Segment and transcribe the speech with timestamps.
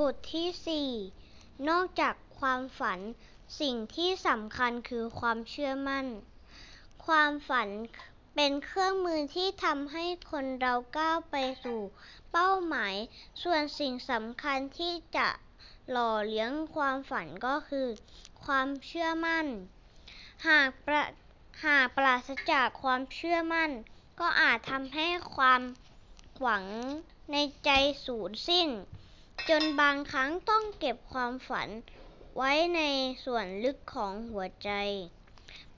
[0.00, 0.88] บทที่
[1.28, 2.98] 4นอกจากความฝัน
[3.60, 6.06] สิ่งที่สำคัญคือความเชื่อมั่น
[7.06, 7.68] ความฝัน
[8.34, 11.80] เป็นเครื่องมือที่ทำให้คนเราก้าวไปสู่
[12.32, 12.94] เป้าหมาย
[13.42, 15.28] ส่วนสิ่งสำคัญที่จะ
[15.90, 17.88] หล่อเลี้ยงความฝันก็คือ
[18.44, 19.46] ความเชื่อมั่น
[20.48, 21.02] หากปรา
[21.64, 23.70] หากปราศจากความเชื่อมั่น
[24.20, 25.62] ก็อาจทำให้ความ
[26.40, 26.64] หวัง
[27.32, 27.70] ในใจ
[28.04, 28.70] สูญสิ้น
[29.48, 31.68] จนบางครั้งต้องเก็บความฝัน
[32.36, 32.80] ไว้ใน
[33.24, 34.70] ส่วนลึกของหัวใจ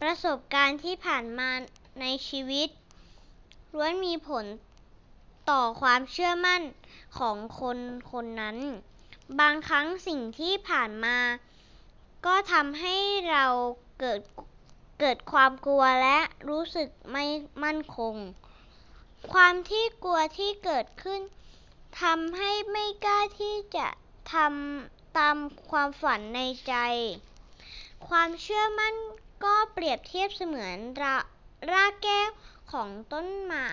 [0.00, 1.50] ประสบการณ์ที่ผ่านมา
[2.00, 2.68] ในชีวิต
[3.74, 4.44] ล้วนมีผล
[5.50, 6.62] ต่อความเชื่อมั่น
[7.18, 7.78] ของคน
[8.12, 8.58] คนนั้น
[9.40, 11.18] บางครั้งสิ่งที่ผ่านมา
[12.26, 12.96] ก็ทำให้
[13.32, 13.46] เรา
[14.00, 14.20] เกิด
[15.00, 16.18] เกิดความกลัวและ
[16.48, 17.24] รู้สึกไม่
[17.64, 18.14] มั่นคง
[19.32, 21.20] ความที่กลัวที่เกิดขึ้น
[22.00, 23.88] ทำให้ไม่กล้าที่จะ
[24.32, 25.36] ทำตาม
[25.70, 26.74] ความฝันในใจ
[28.08, 28.94] ความเชื่อมั่น
[29.44, 32.28] ก็เปรียบเทียบเสมือนรากแก้ว
[32.72, 33.64] ของต้นไม้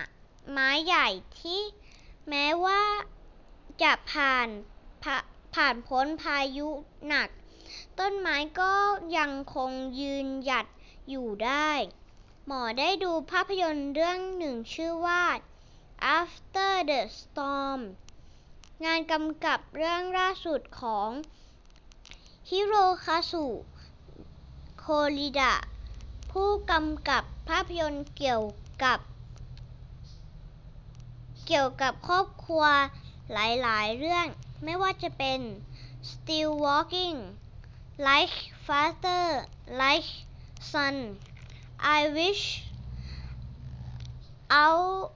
[0.52, 1.08] ไม้ใหญ่
[1.40, 1.62] ที่
[2.28, 2.82] แม้ว่า
[3.82, 4.48] จะผ่าน
[5.54, 6.68] ผ่านพ้นพายุ
[7.08, 7.28] หนัก
[8.00, 8.74] ต้นไม้ก็
[9.18, 10.66] ยังคงยืนหยัด
[11.08, 11.70] อยู่ได้
[12.46, 15.24] หมอได้ดูภาพยนตร์เรื่องหนึ่งชื่อว่า
[16.18, 17.80] After the Storm
[18.84, 21.08] งานกำกับเรื่องล่าสุดของ
[22.50, 22.74] ฮิโร
[23.04, 23.46] คาสุ
[24.78, 24.86] โค
[25.18, 25.54] ริดะ
[26.30, 28.42] ผู้กำกับภาพยนตร์เกี่ยว
[28.82, 28.98] กับ
[31.46, 32.64] เกี่ยวกับครอบครัว
[33.32, 34.26] หลายๆ เรื่อง
[34.64, 35.40] ไม่ว่าจะเป็น
[36.10, 37.18] Still Walking
[38.06, 39.24] Like Father
[39.80, 40.10] Like
[40.72, 40.96] Son
[41.98, 42.44] I Wish
[44.60, 45.10] Our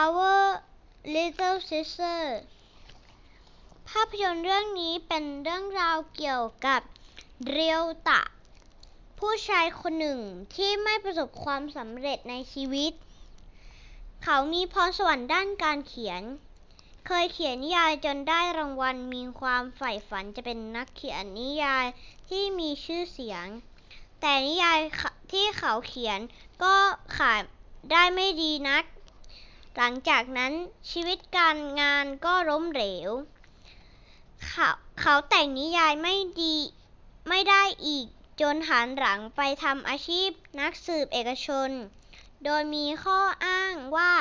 [0.00, 0.34] Our
[1.14, 2.20] Little Sister
[4.00, 6.80] าพยนตร์เรื่องนี้เป็นเรื่องราวเกี่ยวกับ
[7.50, 8.22] เรียวตะ
[9.18, 10.20] ผู้ชายคนหนึ่ง
[10.54, 12.92] ที่ไม่ประสบความสำเร็จในชีวิต
[14.24, 16.22] เขามีพรสวรรค์ด้านการเขียน
[17.06, 21.86] เคยเขียนนิยายจนได้รางวัลมีความใฝ่ฝันจะเป็นนักเขียนนิยาย
[22.28, 23.46] ที่มีชื่อเสียง
[24.20, 24.78] แต่นิยาย
[25.32, 26.20] ที่เขาเขียน
[26.62, 26.74] ก็
[27.16, 27.40] ขาย
[27.90, 28.84] ได้ไม่ดีนัก
[29.76, 30.52] หลังจากนั้น
[30.90, 33.10] ชีวิตการงานก็ล้มเหลว
[34.56, 34.70] เขา
[35.00, 36.56] เขาแต่งนิยายไม่ดี
[37.28, 38.06] ไม่ได้อีก
[38.40, 41.70] จนหันหลังไปทำอาชีพนักสืบเอกชน
[42.44, 44.14] โดยมีข้ออ้างว่า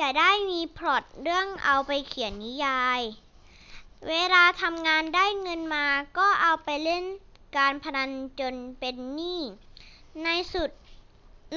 [0.00, 3.00] จะได้มีพล็อตเรื่องเอาไปเขียนนิยาย
[4.08, 5.86] เวลาทำงานได้เงินมา
[6.18, 7.04] ก็เอาไปเล่น
[7.56, 8.10] การพนัน
[8.40, 9.40] จนเป็นหนี้
[10.22, 10.70] ในสุด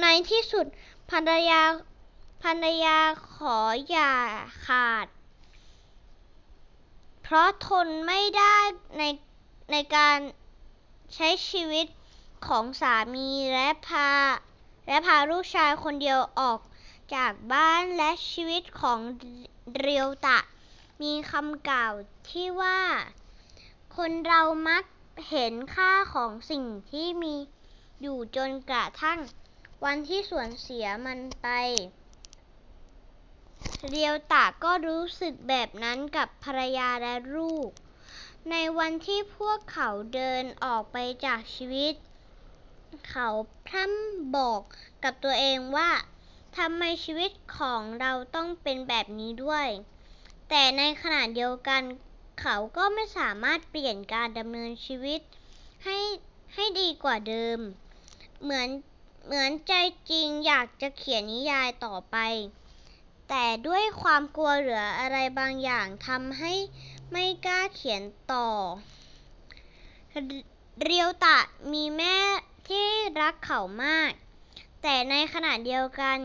[0.00, 0.66] ในที่สุด
[1.10, 1.62] ภรรยา
[2.42, 2.98] ภรรยา
[3.32, 3.56] ขอ
[3.88, 4.12] หย่า
[4.66, 5.06] ขาด
[7.34, 8.56] ราะทนไม่ได้
[8.98, 9.02] ใน
[9.72, 10.18] ในการ
[11.14, 11.86] ใช้ชีวิต
[12.46, 14.10] ของสามีและพา
[14.86, 16.60] และพาลูกชายคนเดียวออก
[17.14, 19.00] จากบ้านและชีวิตของ
[19.80, 20.38] เรียวตะ
[21.02, 21.92] มีคำกล่าว
[22.30, 22.80] ที่ว่า
[23.96, 24.84] คนเรามัก
[25.28, 27.34] เห็นค่าของสิ่งที่มี
[28.02, 29.18] อยู่จนกระทั่ง
[29.84, 31.48] วันที่สูญเสียมันไป
[33.90, 37.68] เรียวตะก็รู้สึกแบบนั้นกับภรรยาและลูก
[38.50, 41.94] ในวันที่พวกเขาเดินออกไปจากชีวิต
[43.08, 43.28] เขา
[43.66, 44.60] พร่ำบอก
[45.04, 45.90] กับตัวเองว่า
[46.56, 49.68] ทำไมชีวิตของเราต้องเป็นแบบนี้ด้วย
[50.48, 51.82] แต่ในขณะเดียวกัน
[52.40, 55.20] เขาก็ไม่สามารถเปลี่ยนการดำเนินชีวิต
[55.84, 55.98] ให้
[56.54, 57.58] ให้ดีกว่าเดิม
[58.42, 58.68] เหมือน
[59.26, 59.72] เหมือนใจ
[60.10, 62.16] จริงอยากจะเขียนนิยายต่อไป
[63.34, 66.52] แต่ด้วยความกลัวเหลืออะไรบางอย่างทำให้
[67.12, 68.48] ไม่กล้าเขียนต่อ
[70.82, 71.38] เรียวตะ
[71.72, 72.16] มีแม่
[72.68, 72.88] ที่
[73.20, 74.10] รักเขามาก
[74.82, 76.18] แต่ในขณะเดียวกัน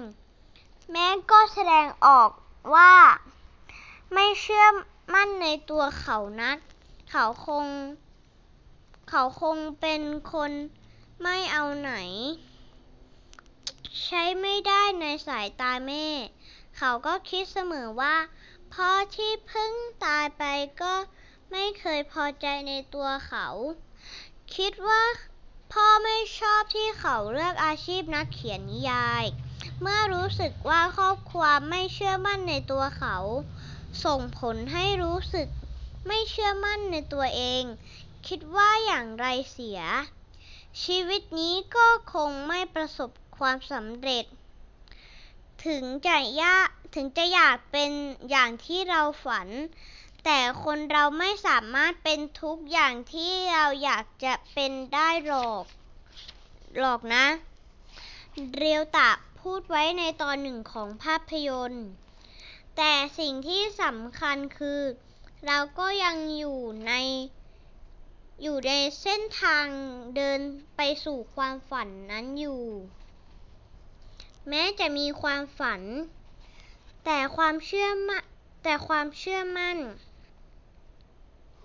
[0.92, 2.30] แม่ก็แสดงออก
[2.76, 2.94] ว่า
[4.14, 4.66] ไม่เชื่อ
[5.14, 6.58] มั่นในตัวเขานัก
[7.10, 7.66] เขาคง
[9.10, 10.02] เขาคงเป็น
[10.34, 10.52] คน
[11.24, 11.94] ไม่เอาไหน
[14.04, 16.06] ใช้ไม่ได้ในสายตาแม่
[16.78, 18.16] เขาก็คิดเสมอว่า
[18.74, 19.74] พ่อที่เพิ่ง
[20.06, 20.44] ตายไป
[20.82, 20.94] ก็
[21.52, 23.48] ไม่เคยพอใจในตัวเขา
[24.56, 25.04] คิดว่า
[25.74, 29.24] พ่อไม่ชอบที่เขาเลือกอาชีพนักเขียนนิยาย
[29.82, 33.18] เมื่อรู้สึกว่าครอบครัวไม่เชื่อมั่นในตัวเขา
[34.06, 35.48] ส่งผลให้รู้สึก
[36.08, 37.64] ไม่เชื่อมั่นในตัวเอง
[38.28, 39.82] คิดว่าอย่างไรเสีย
[40.84, 44.26] ชีวิตนี้ก็คงไม่ประสบความสำเร็จ
[45.66, 47.92] ถึงจะยากถึงจะอยากเป็น
[48.30, 49.48] อย่างที่เราฝัน
[50.26, 55.64] แต่คนเราไม่สามารถเป็นทุกอย่างที่เราอยากจะเป็นได้หรอก
[56.78, 57.26] หรอกนะ
[58.56, 59.10] เรียวตะ
[59.40, 61.88] พูดไว้ในตอนหนึ่งของภาพยนตร์
[62.78, 64.82] แต่สิ่งที่สำคัญคือ
[65.46, 66.94] เราก็ยังอยู่ใน
[68.44, 68.72] อยู่ใน
[69.02, 69.66] เส้นทาง
[70.16, 70.40] เดิน
[70.76, 72.64] ไปสู่ความฝันนั้นอยู่
[74.50, 75.82] แม้จะมีความฝัน
[77.06, 78.24] แต่ความเชื่อมั่น
[78.64, 79.78] แต่ความเชื่อมั่น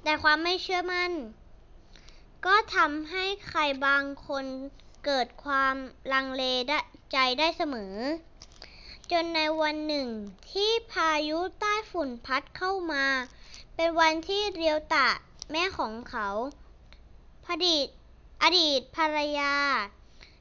[0.02, 1.12] แต่ความไม่เชื่อมั่น
[2.46, 4.44] ก็ทำให้ใครบางคน
[5.04, 5.74] เกิดความ
[6.12, 6.44] ลังเล
[7.12, 7.94] ใจได้เสมอ
[9.10, 10.08] จนในวันหนึ่ง
[10.50, 13.04] ที่พายุใต้ฝุ่นพัดเข้ามา
[13.74, 15.08] เป็นวันที่เรียวตะ
[15.50, 16.28] แม่ของเขา
[17.44, 17.76] พอดี
[18.42, 19.54] อดีตภรรยา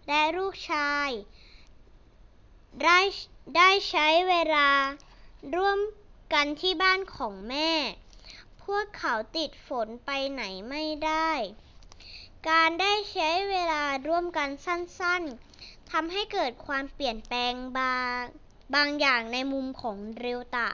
[0.08, 1.10] และลูกชาย
[2.84, 3.00] ได้
[3.58, 4.70] ได้ใช้เวลา
[5.56, 5.80] ร่วม
[6.34, 7.72] กันที่บ้านของแม่
[8.64, 11.32] พวกเขาติดฝนไปไหนไม่ได้
[12.50, 18.24] การได้ใช้เวลาร่วมกันสั้นๆทำให้เกิดความเปลี่ยนแปลงบาง
[18.76, 20.70] บางอย่างในมุมของเรียวตะ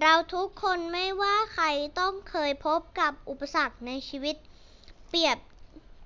[0.00, 1.66] เราทุกคนไม่ว่าใคร
[1.98, 4.36] ต้องเคยพบกับอุปสรรคในชีวิต
[5.08, 5.38] เปรียบ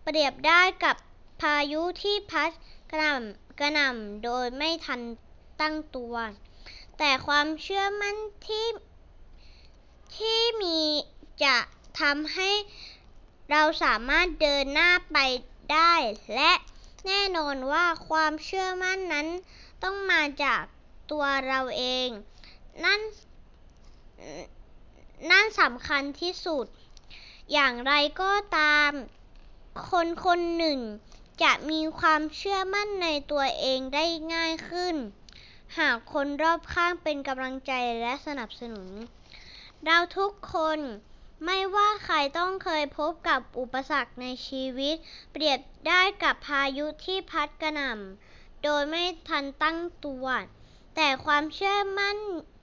[0.05, 0.97] เปรียบได้กับ
[1.41, 2.51] พายุที่พัด
[2.91, 5.01] กระหน่ำ กระหน่ำโดยไม่ทัน
[5.61, 6.15] ตั้งตัว
[6.99, 8.17] แต่ความเชื่อมั่น
[8.47, 8.67] ที่
[10.17, 10.79] ที่มี
[11.45, 11.57] จะ
[12.01, 12.51] ทำให้
[13.51, 15.19] เราสามารถเดินหน้าไป
[15.73, 15.95] ได้
[16.35, 16.53] และ
[17.07, 19.29] แน่นอนว่าความเชื่อมั่นนั้น
[19.83, 20.63] ต้องมาจาก
[21.11, 22.09] ตัวเราเอง
[22.85, 23.01] นั่น
[25.31, 26.67] นั่นสำคัญที่สุด
[27.53, 28.91] อย่างไรก็ตาม
[29.91, 30.79] คนคนหนึ่ง
[31.43, 34.05] จะมีความเชื่อมั่นในตัวเองได้
[34.35, 34.97] ง่ายขึ้น
[35.79, 38.89] หากคนรอบข้างเป็นกำลังใจและสนับสนุน
[39.85, 40.79] เราทุกคน
[41.45, 44.95] ไม่ว่าใครต้องเคยพบกับอุปสรรคในชีวิต
[45.33, 50.27] เปรียบได้กับพายุที่พัดกระหน่ำโดยไม่ทันตั้งตัว
[50.97, 52.19] แต่ความเชื่อมั่น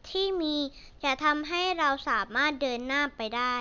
[0.09, 0.55] ที่มี
[1.03, 3.57] จะทำให้เราสามารถเดินหน้าไปได้